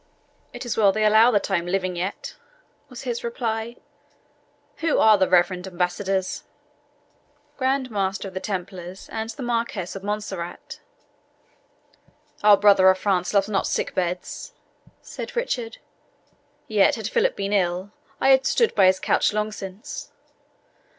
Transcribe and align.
"It 0.51 0.65
is 0.65 0.75
well 0.77 0.91
they 0.91 1.05
allow 1.05 1.29
that 1.29 1.51
I 1.51 1.57
am 1.57 1.67
living 1.67 1.95
yet," 1.95 2.35
was 2.89 3.03
his 3.03 3.23
reply. 3.23 3.75
"Who 4.77 4.97
are 4.97 5.15
the 5.15 5.29
reverend 5.29 5.67
ambassadors?" 5.67 6.41
"The 7.53 7.59
Grand 7.59 7.91
Master 7.91 8.27
of 8.27 8.33
the 8.33 8.39
Templars 8.39 9.09
and 9.11 9.29
the 9.29 9.43
Marquis 9.43 9.93
of 9.95 10.01
Montserrat." 10.03 10.79
"Our 12.43 12.57
brother 12.57 12.89
of 12.89 12.97
France 12.97 13.31
loves 13.31 13.47
not 13.47 13.67
sick 13.67 13.93
beds," 13.93 14.53
said 15.03 15.35
Richard; 15.35 15.77
"yet, 16.67 16.95
had 16.95 17.07
Philip 17.07 17.35
been 17.35 17.53
ill, 17.53 17.91
I 18.19 18.29
had 18.29 18.47
stood 18.47 18.73
by 18.73 18.87
his 18.87 18.99
couch 18.99 19.33
long 19.33 19.51
since. 19.51 20.09